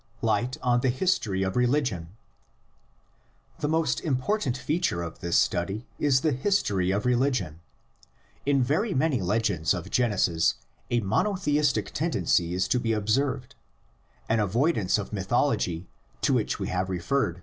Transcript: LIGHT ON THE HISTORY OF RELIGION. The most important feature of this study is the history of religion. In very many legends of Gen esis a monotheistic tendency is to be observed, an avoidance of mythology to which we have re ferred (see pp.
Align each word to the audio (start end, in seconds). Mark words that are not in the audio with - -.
LIGHT 0.23 0.57
ON 0.63 0.79
THE 0.81 0.89
HISTORY 0.89 1.43
OF 1.43 1.55
RELIGION. 1.55 2.09
The 3.59 3.67
most 3.67 4.01
important 4.01 4.57
feature 4.57 5.03
of 5.03 5.19
this 5.19 5.37
study 5.37 5.85
is 5.99 6.21
the 6.21 6.31
history 6.31 6.89
of 6.89 7.05
religion. 7.05 7.59
In 8.43 8.63
very 8.63 8.95
many 8.95 9.21
legends 9.21 9.75
of 9.75 9.91
Gen 9.91 10.09
esis 10.13 10.55
a 10.89 11.01
monotheistic 11.01 11.91
tendency 11.91 12.55
is 12.55 12.67
to 12.69 12.79
be 12.79 12.93
observed, 12.93 13.53
an 14.27 14.39
avoidance 14.39 14.97
of 14.97 15.13
mythology 15.13 15.85
to 16.21 16.33
which 16.33 16.57
we 16.57 16.69
have 16.69 16.89
re 16.89 16.97
ferred 16.97 17.33
(see 17.35 17.39
pp. 17.39 17.39